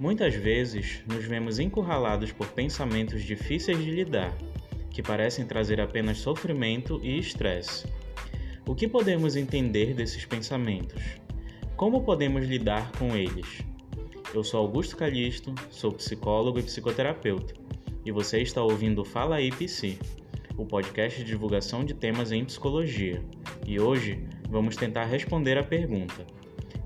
[0.00, 4.34] Muitas vezes nos vemos encurralados por pensamentos difíceis de lidar,
[4.90, 7.86] que parecem trazer apenas sofrimento e estresse.
[8.66, 11.02] O que podemos entender desses pensamentos?
[11.76, 13.62] Como podemos lidar com eles?
[14.32, 17.52] Eu sou Augusto Calixto, sou psicólogo e psicoterapeuta,
[18.02, 19.98] e você está ouvindo Fala aí Psi,
[20.56, 23.22] o podcast de divulgação de temas em psicologia.
[23.66, 26.26] E hoje vamos tentar responder a pergunta: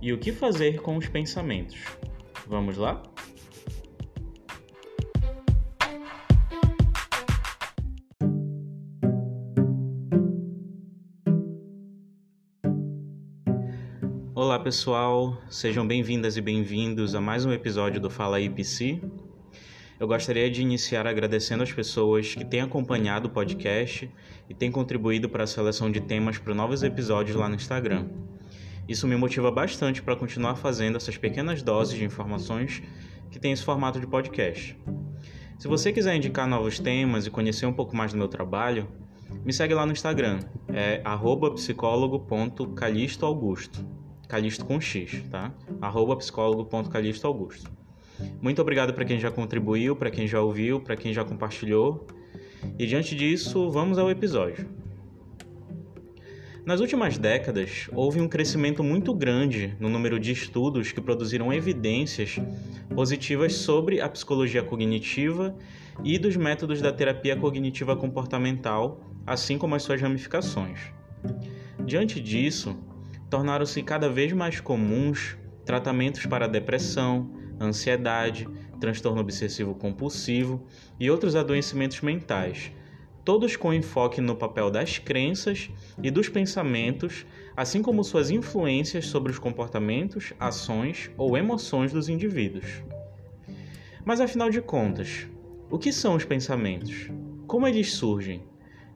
[0.02, 1.78] e o que fazer com os pensamentos?
[2.46, 3.02] Vamos lá?
[14.34, 19.00] Olá pessoal, sejam bem-vindas e bem-vindos a mais um episódio do Fala IPC.
[19.98, 24.10] Eu gostaria de iniciar agradecendo as pessoas que têm acompanhado o podcast
[24.50, 28.06] e têm contribuído para a seleção de temas para novos episódios lá no Instagram.
[28.88, 32.82] Isso me motiva bastante para continuar fazendo essas pequenas doses de informações
[33.30, 34.79] que tem esse formato de podcast.
[35.59, 38.87] Se você quiser indicar novos temas e conhecer um pouco mais do meu trabalho,
[39.45, 41.02] me segue lá no Instagram, é
[41.54, 43.85] psicólogo.calistoaugusto.
[44.29, 45.52] Calisto com X, tá?
[45.80, 47.71] Arroba psicólogo.calistoaugusto.
[48.41, 52.07] Muito obrigado para quem já contribuiu, para quem já ouviu, para quem já compartilhou.
[52.79, 54.84] E diante disso, vamos ao episódio.
[56.66, 62.38] Nas últimas décadas, houve um crescimento muito grande no número de estudos que produziram evidências
[62.95, 65.54] positivas sobre a psicologia cognitiva
[66.03, 70.81] e dos métodos da terapia cognitiva comportamental, assim como as suas ramificações.
[71.84, 72.75] Diante disso,
[73.28, 78.48] tornaram-se cada vez mais comuns tratamentos para depressão, ansiedade,
[78.81, 80.65] transtorno obsessivo compulsivo
[80.98, 82.72] e outros adoecimentos mentais
[83.25, 85.70] todos com enfoque no papel das crenças
[86.03, 87.25] e dos pensamentos,
[87.56, 92.82] assim como suas influências sobre os comportamentos, ações ou emoções dos indivíduos.
[94.04, 95.26] Mas afinal de contas,
[95.70, 97.08] o que são os pensamentos?
[97.46, 98.42] Como eles surgem?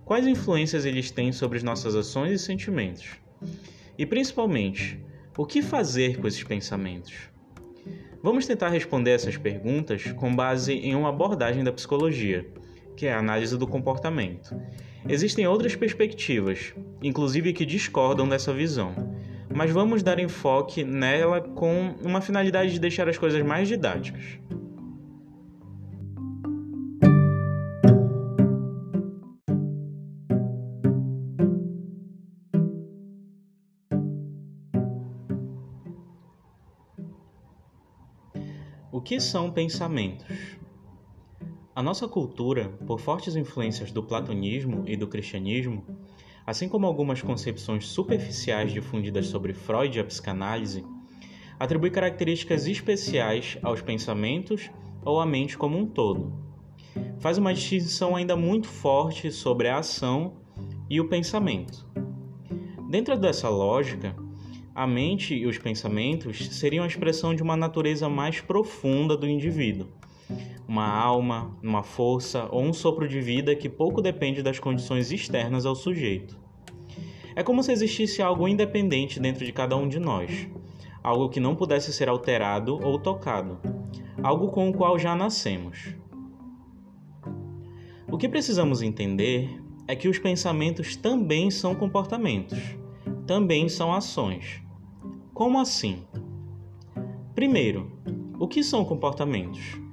[0.04, 3.16] Quais influências eles têm sobre as nossas ações e sentimentos?
[3.96, 5.02] E principalmente,
[5.36, 7.14] o que fazer com esses pensamentos?
[8.22, 12.46] Vamos tentar responder essas perguntas com base em uma abordagem da psicologia
[12.98, 14.60] que é a análise do comportamento.
[15.08, 18.92] Existem outras perspectivas, inclusive que discordam dessa visão,
[19.54, 24.40] mas vamos dar enfoque nela com uma finalidade de deixar as coisas mais didáticas.
[38.90, 40.58] O que são pensamentos?
[41.78, 45.86] A nossa cultura, por fortes influências do platonismo e do cristianismo,
[46.44, 50.84] assim como algumas concepções superficiais difundidas sobre Freud e a psicanálise,
[51.56, 54.68] atribui características especiais aos pensamentos
[55.04, 56.32] ou à mente como um todo.
[57.20, 60.32] Faz uma distinção ainda muito forte sobre a ação
[60.90, 61.86] e o pensamento.
[62.90, 64.16] Dentro dessa lógica,
[64.74, 69.96] a mente e os pensamentos seriam a expressão de uma natureza mais profunda do indivíduo
[70.68, 75.64] uma alma, uma força ou um sopro de vida que pouco depende das condições externas
[75.64, 76.38] ao sujeito.
[77.34, 80.46] É como se existisse algo independente dentro de cada um de nós,
[81.02, 83.58] algo que não pudesse ser alterado ou tocado,
[84.22, 85.94] algo com o qual já nascemos.
[88.10, 92.58] O que precisamos entender é que os pensamentos também são comportamentos,
[93.26, 94.62] também são ações.
[95.32, 96.02] Como assim?
[97.34, 97.90] Primeiro,
[98.38, 99.87] o que são comportamentos?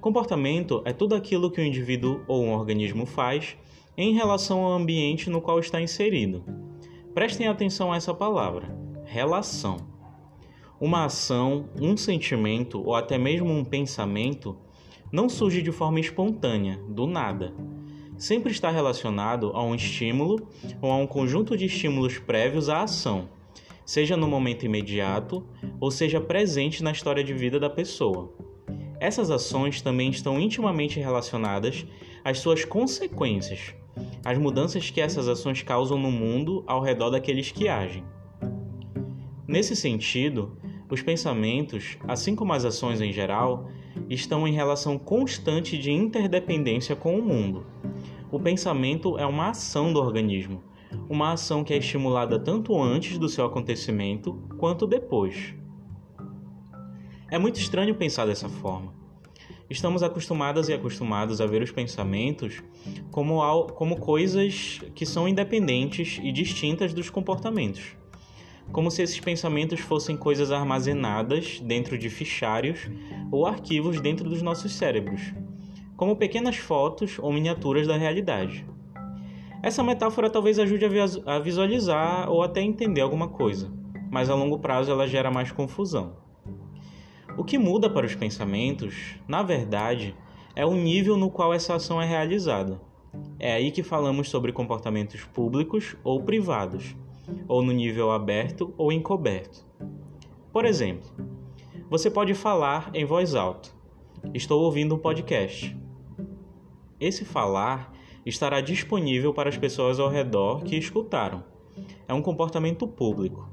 [0.00, 3.54] Comportamento é tudo aquilo que o indivíduo ou um organismo faz
[3.98, 6.42] em relação ao ambiente no qual está inserido.
[7.12, 8.74] Prestem atenção a essa palavra:
[9.04, 9.76] relação.
[10.80, 14.56] Uma ação, um sentimento ou até mesmo um pensamento
[15.12, 17.52] não surge de forma espontânea, do nada.
[18.16, 20.48] Sempre está relacionado a um estímulo
[20.80, 23.28] ou a um conjunto de estímulos prévios à ação,
[23.84, 25.44] seja no momento imediato
[25.78, 28.32] ou seja presente na história de vida da pessoa.
[29.00, 31.86] Essas ações também estão intimamente relacionadas
[32.22, 33.74] às suas consequências,
[34.22, 38.04] às mudanças que essas ações causam no mundo ao redor daqueles que agem.
[39.48, 40.54] Nesse sentido,
[40.90, 43.70] os pensamentos, assim como as ações em geral,
[44.08, 47.64] estão em relação constante de interdependência com o mundo.
[48.30, 50.62] O pensamento é uma ação do organismo,
[51.08, 55.54] uma ação que é estimulada tanto antes do seu acontecimento quanto depois.
[57.30, 58.92] É muito estranho pensar dessa forma.
[59.68, 62.60] Estamos acostumadas e acostumados a ver os pensamentos
[63.12, 67.94] como, como coisas que são independentes e distintas dos comportamentos.
[68.72, 72.88] como se esses pensamentos fossem coisas armazenadas dentro de fichários
[73.30, 75.20] ou arquivos dentro dos nossos cérebros,
[75.96, 78.66] como pequenas fotos ou miniaturas da realidade.
[79.62, 80.86] Essa metáfora talvez ajude
[81.26, 83.70] a visualizar ou até entender alguma coisa,
[84.10, 86.16] mas a longo prazo ela gera mais confusão.
[87.36, 90.14] O que muda para os pensamentos, na verdade,
[90.54, 92.80] é o nível no qual essa ação é realizada.
[93.38, 96.94] É aí que falamos sobre comportamentos públicos ou privados
[97.48, 99.64] ou no nível aberto ou encoberto.
[100.52, 101.08] Por exemplo,
[101.88, 103.70] você pode falar em voz alta:
[104.34, 105.76] Estou ouvindo um podcast.
[107.00, 107.92] Esse falar
[108.26, 111.42] estará disponível para as pessoas ao redor que escutaram.
[112.06, 113.48] É um comportamento público.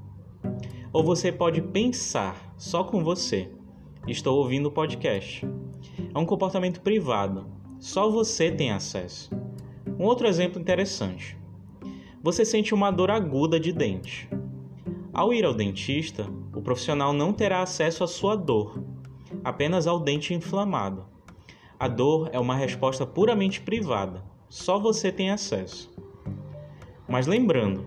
[0.91, 3.49] Ou você pode pensar só com você:
[4.05, 5.47] Estou ouvindo o podcast.
[6.13, 7.47] É um comportamento privado.
[7.79, 9.31] Só você tem acesso.
[9.97, 11.37] Um outro exemplo interessante
[12.21, 14.29] você sente uma dor aguda de dente.
[15.13, 18.83] Ao ir ao dentista, o profissional não terá acesso à sua dor,
[19.45, 21.05] apenas ao dente inflamado.
[21.79, 25.89] A dor é uma resposta puramente privada, só você tem acesso.
[27.07, 27.85] Mas lembrando,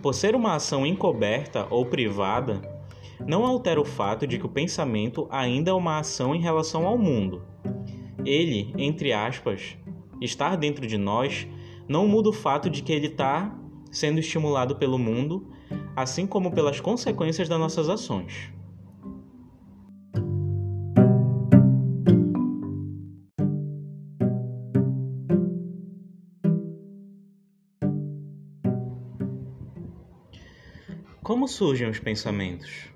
[0.00, 2.62] por ser uma ação encoberta ou privada,
[3.26, 6.98] não altera o fato de que o pensamento ainda é uma ação em relação ao
[6.98, 7.42] mundo.
[8.24, 9.76] Ele, entre aspas,
[10.20, 11.46] estar dentro de nós,
[11.88, 13.56] não muda o fato de que ele está
[13.90, 15.46] sendo estimulado pelo mundo,
[15.94, 18.50] assim como pelas consequências das nossas ações.
[31.22, 32.92] Como surgem os pensamentos?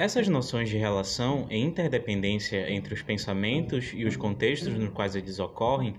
[0.00, 5.38] Essas noções de relação e interdependência entre os pensamentos e os contextos nos quais eles
[5.38, 5.94] ocorrem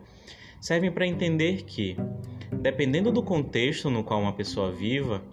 [0.59, 1.95] servem para entender que,
[2.51, 5.23] dependendo do contexto no qual uma pessoa viva,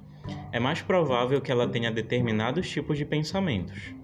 [0.53, 3.94] é mais provável que ela tenha determinados tipos de pensamentos.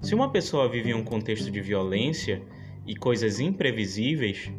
[0.00, 2.40] Se uma pessoa vive em um contexto de violência
[2.86, 4.50] e coisas imprevisíveis,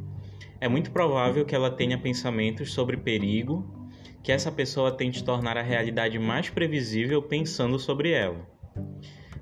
[0.60, 3.90] é muito provável que ela tenha pensamentos sobre perigo,
[4.22, 8.48] que essa pessoa tente tornar a realidade mais previsível pensando sobre ela.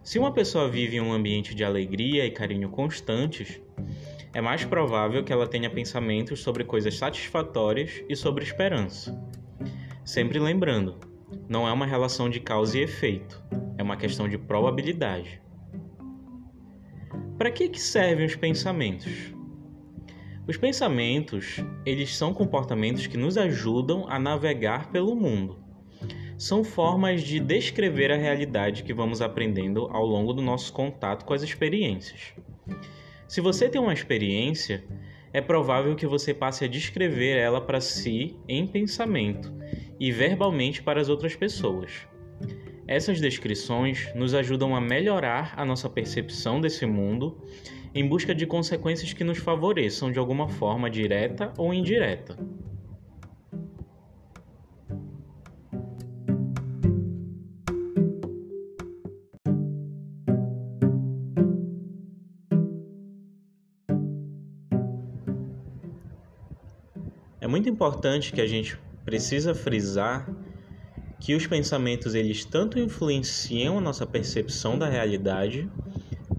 [0.04, 3.62] Se uma pessoa vive em um ambiente de alegria e carinho constantes,
[4.34, 9.20] é mais provável que ela tenha pensamentos sobre coisas satisfatórias e sobre esperança.
[10.04, 10.98] Sempre lembrando,
[11.48, 13.44] não é uma relação de causa e efeito,
[13.78, 15.42] é uma questão de probabilidade.
[17.38, 19.34] Para que, que servem os pensamentos?
[20.48, 25.69] Os pensamentos, eles são comportamentos que nos ajudam a navegar pelo mundo.
[26.40, 31.34] São formas de descrever a realidade que vamos aprendendo ao longo do nosso contato com
[31.34, 32.34] as experiências.
[33.28, 34.86] Se você tem uma experiência,
[35.34, 39.54] é provável que você passe a descrever ela para si em pensamento
[40.00, 42.08] e verbalmente para as outras pessoas.
[42.88, 47.38] Essas descrições nos ajudam a melhorar a nossa percepção desse mundo
[47.94, 52.38] em busca de consequências que nos favoreçam de alguma forma direta ou indireta.
[67.60, 70.34] Muito importante que a gente precisa frisar
[71.20, 75.70] que os pensamentos eles tanto influenciam a nossa percepção da realidade,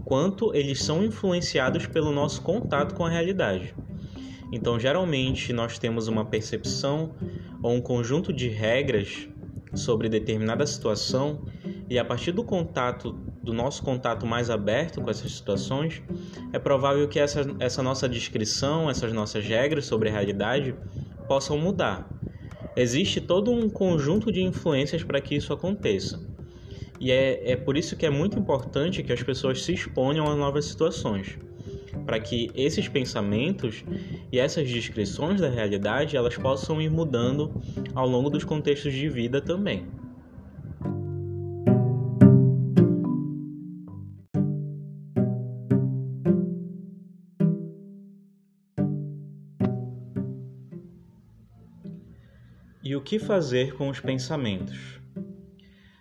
[0.06, 3.74] quanto eles são influenciados pelo nosso contato com a realidade.
[4.50, 7.14] Então, geralmente nós temos uma percepção
[7.62, 9.28] ou um conjunto de regras
[9.74, 11.44] sobre determinada situação
[11.90, 13.12] e a partir do contato
[13.42, 16.02] do nosso contato mais aberto com essas situações,
[16.52, 20.74] é provável que essa, essa nossa descrição, essas nossas regras sobre a realidade
[21.30, 22.12] possam mudar.
[22.74, 26.20] Existe todo um conjunto de influências para que isso aconteça.
[26.98, 30.34] E é, é por isso que é muito importante que as pessoas se exponham a
[30.34, 31.38] novas situações,
[32.04, 33.84] para que esses pensamentos
[34.32, 37.62] e essas descrições da realidade elas possam ir mudando
[37.94, 39.86] ao longo dos contextos de vida também.
[53.00, 55.00] O que fazer com os pensamentos?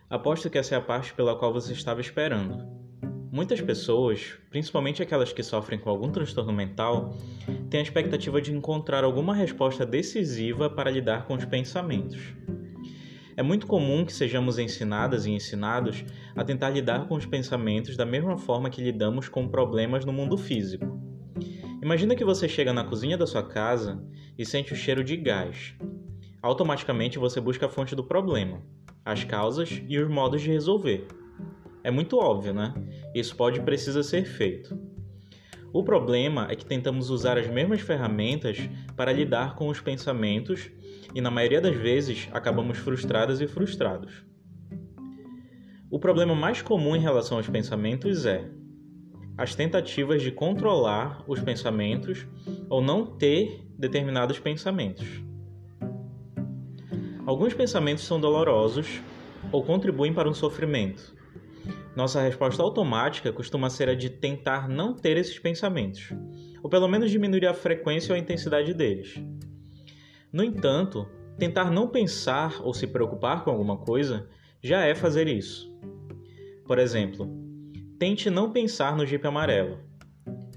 [0.09, 2.67] Aposto que essa é a parte pela qual você estava esperando.
[3.31, 7.17] Muitas pessoas, principalmente aquelas que sofrem com algum transtorno mental,
[7.69, 12.19] têm a expectativa de encontrar alguma resposta decisiva para lidar com os pensamentos.
[13.37, 16.03] É muito comum que sejamos ensinadas e ensinados
[16.35, 20.37] a tentar lidar com os pensamentos da mesma forma que lidamos com problemas no mundo
[20.37, 20.99] físico.
[21.81, 24.05] Imagina que você chega na cozinha da sua casa
[24.37, 25.77] e sente o cheiro de gás
[26.41, 28.61] automaticamente você busca a fonte do problema.
[29.03, 31.07] as causas e os modos de resolver.
[31.83, 32.73] É muito óbvio, né?
[33.15, 34.77] Isso pode e precisa ser feito.
[35.71, 38.57] O problema é que tentamos usar as mesmas ferramentas
[38.95, 40.69] para lidar com os pensamentos
[41.13, 44.23] e, na maioria das vezes, acabamos frustradas e frustrados.
[45.89, 48.49] O problema mais comum em relação aos pensamentos é
[49.37, 52.27] as tentativas de controlar os pensamentos
[52.69, 55.28] ou não ter determinados pensamentos.
[57.29, 59.01] Alguns pensamentos são dolorosos
[59.51, 61.15] ou contribuem para um sofrimento.
[61.95, 66.11] Nossa resposta automática costuma ser a de tentar não ter esses pensamentos,
[66.63, 69.23] ou pelo menos diminuir a frequência ou a intensidade deles.
[70.33, 71.07] No entanto,
[71.37, 74.27] tentar não pensar ou se preocupar com alguma coisa
[74.59, 75.71] já é fazer isso.
[76.65, 77.29] Por exemplo,
[77.99, 79.77] Tente não pensar no Jeep amarelo.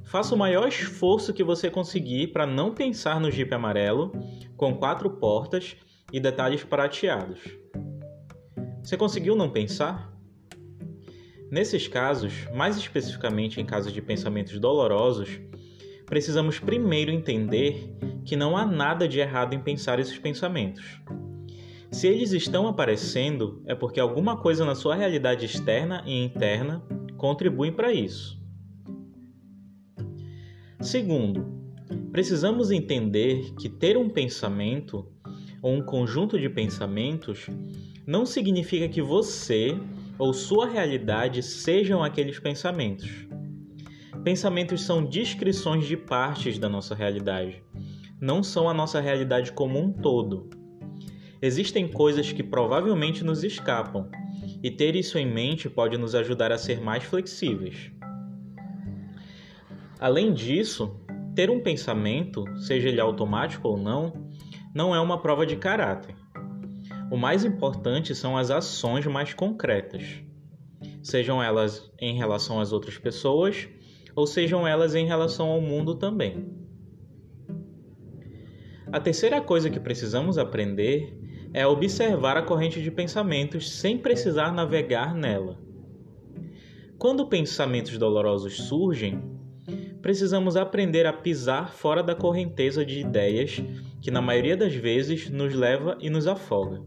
[0.04, 4.10] Faça o maior esforço que você conseguir para não pensar no Jeep amarelo,
[4.56, 5.76] com quatro portas
[6.12, 7.40] e detalhes prateados.
[8.82, 10.12] Você conseguiu não pensar?
[11.50, 15.40] Nesses casos, mais especificamente em casos de pensamentos dolorosos,
[16.06, 21.00] precisamos primeiro entender que não há nada de errado em pensar esses pensamentos.
[21.90, 26.82] Se eles estão aparecendo, é porque alguma coisa na sua realidade externa e interna
[27.18, 28.40] contribuem para isso.
[30.80, 31.46] Segundo,
[32.10, 35.11] precisamos entender que ter um pensamento
[35.62, 37.46] ou um conjunto de pensamentos
[38.04, 39.78] não significa que você
[40.18, 43.08] ou sua realidade sejam aqueles pensamentos.
[44.24, 47.62] Pensamentos são descrições de partes da nossa realidade,
[48.20, 50.50] não são a nossa realidade como um todo.
[51.40, 54.08] Existem coisas que provavelmente nos escapam,
[54.62, 57.90] e ter isso em mente pode nos ajudar a ser mais flexíveis.
[59.98, 60.96] Além disso,
[61.34, 64.12] ter um pensamento, seja ele automático ou não,
[64.74, 66.14] não é uma prova de caráter.
[67.10, 70.22] O mais importante são as ações mais concretas,
[71.02, 73.68] sejam elas em relação às outras pessoas
[74.14, 76.62] ou sejam elas em relação ao mundo também.
[78.90, 81.18] A terceira coisa que precisamos aprender
[81.54, 85.58] é observar a corrente de pensamentos sem precisar navegar nela.
[86.98, 89.20] Quando pensamentos dolorosos surgem,
[90.02, 93.62] precisamos aprender a pisar fora da correnteza de ideias
[94.02, 96.82] que, na maioria das vezes, nos leva e nos afoga.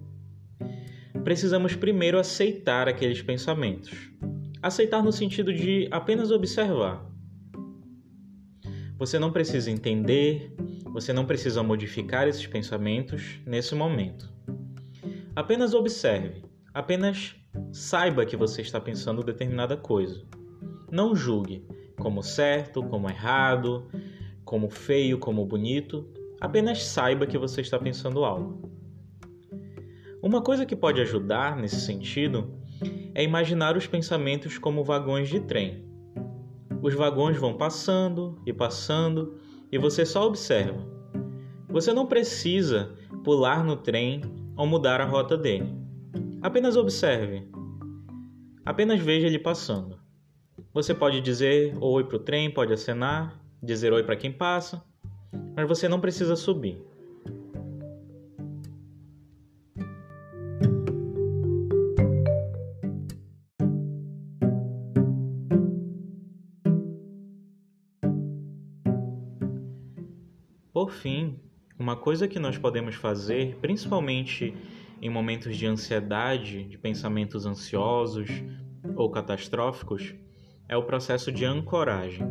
[1.24, 4.12] Precisamos primeiro aceitar aqueles pensamentos.
[4.62, 7.10] Aceitar no sentido de apenas observar.
[8.98, 10.54] Você não precisa entender,
[10.92, 14.32] você não precisa modificar esses pensamentos nesse momento.
[15.36, 16.44] Apenas observe,
[16.74, 17.36] apenas
[17.72, 20.24] saiba que você está pensando determinada coisa.
[20.92, 21.66] Não julgue
[22.06, 23.88] como certo, como errado,
[24.44, 26.08] como feio, como bonito.
[26.40, 28.70] Apenas saiba que você está pensando algo.
[30.22, 32.54] Uma coisa que pode ajudar nesse sentido
[33.16, 35.84] é imaginar os pensamentos como vagões de trem.
[36.80, 39.40] Os vagões vão passando e passando
[39.72, 40.86] e você só observa.
[41.70, 42.94] Você não precisa
[43.24, 44.22] pular no trem
[44.56, 45.74] ou mudar a rota dele.
[46.40, 47.50] Apenas observe.
[48.64, 50.05] Apenas veja ele passando.
[50.76, 54.84] Você pode dizer oi para o trem, pode acenar, dizer oi para quem passa,
[55.56, 56.84] mas você não precisa subir.
[70.74, 71.40] Por fim,
[71.80, 74.54] uma coisa que nós podemos fazer, principalmente
[75.02, 78.28] em momentos de ansiedade, de pensamentos ansiosos
[78.98, 80.14] ou catastróficos,
[80.68, 82.28] é o processo de ancoragem.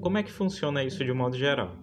[0.00, 1.76] Como é que funciona isso de modo geral?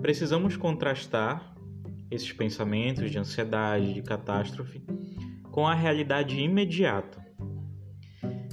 [0.00, 1.54] Precisamos contrastar
[2.10, 4.84] esses pensamentos de ansiedade, de catástrofe,
[5.50, 7.24] com a realidade imediata.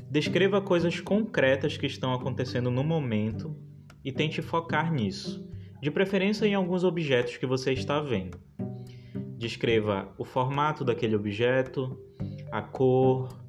[0.10, 3.56] Descreva coisas concretas que estão acontecendo no momento
[4.04, 5.48] e tente focar nisso
[5.84, 8.40] de preferência em alguns objetos que você está vendo.
[9.38, 12.00] Descreva o formato daquele objeto,
[12.50, 13.43] a cor,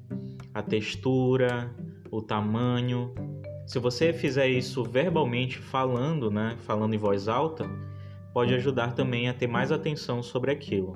[0.55, 1.69] a textura,
[2.09, 3.13] o tamanho.
[3.67, 7.69] Se você fizer isso verbalmente, falando, né, falando em voz alta,
[8.33, 10.95] pode ajudar também a ter mais atenção sobre aquilo.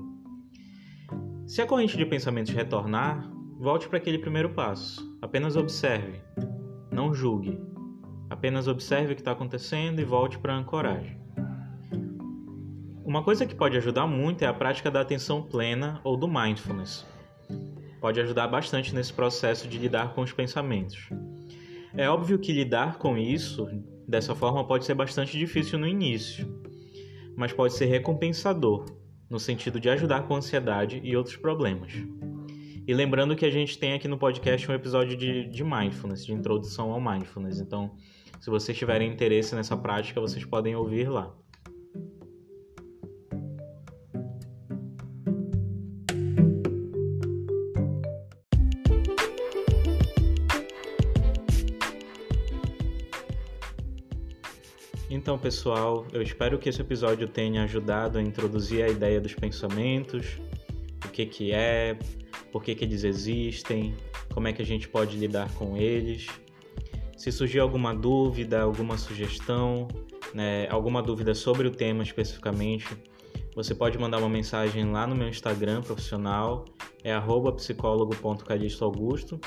[1.45, 5.05] Se a corrente de pensamentos retornar, volte para aquele primeiro passo.
[5.21, 6.21] Apenas observe,
[6.89, 7.59] não julgue.
[8.29, 11.19] Apenas observe o que está acontecendo e volte para a ancoragem.
[13.03, 17.05] Uma coisa que pode ajudar muito é a prática da atenção plena ou do mindfulness.
[17.99, 21.09] Pode ajudar bastante nesse processo de lidar com os pensamentos.
[21.95, 23.67] É óbvio que lidar com isso
[24.07, 26.47] dessa forma pode ser bastante difícil no início,
[27.35, 28.85] mas pode ser recompensador,
[29.29, 31.93] no sentido de ajudar com ansiedade e outros problemas.
[32.87, 36.33] E lembrando que a gente tem aqui no podcast um episódio de, de mindfulness, de
[36.33, 37.59] introdução ao mindfulness.
[37.59, 37.95] Então,
[38.39, 41.31] se vocês tiverem interesse nessa prática, vocês podem ouvir lá.
[55.19, 60.39] Então, pessoal, eu espero que esse episódio tenha ajudado a introduzir a ideia dos pensamentos,
[61.05, 61.99] o que que é,
[62.53, 63.93] por que que eles existem,
[64.33, 66.27] como é que a gente pode lidar com eles.
[67.17, 69.89] Se surgir alguma dúvida, alguma sugestão,
[70.33, 72.87] né, alguma dúvida sobre o tema especificamente,
[73.53, 76.63] você pode mandar uma mensagem lá no meu Instagram profissional,
[77.03, 77.13] é
[77.57, 79.37] psicólogo.calixtoaugusto.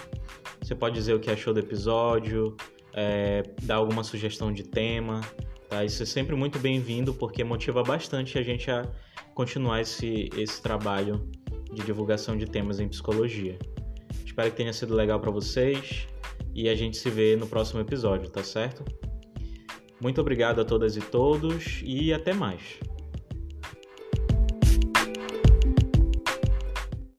[0.61, 2.55] Você pode dizer o que achou do episódio,
[2.93, 5.23] é, dar alguma sugestão de tema,
[5.73, 5.87] Tá?
[5.87, 8.87] Isso é sempre muito bem-vindo porque motiva bastante a gente a
[9.33, 11.27] continuar esse, esse trabalho
[11.73, 13.59] de divulgação de temas em psicologia.
[14.23, 16.07] Espero que tenha sido legal para vocês
[16.55, 18.85] e a gente se vê no próximo episódio, tá certo?
[19.99, 22.79] Muito obrigado a todas e todos e até mais.